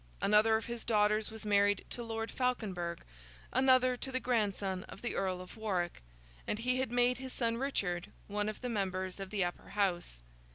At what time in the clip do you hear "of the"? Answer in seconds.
4.85-5.15, 8.49-8.67, 9.19-9.43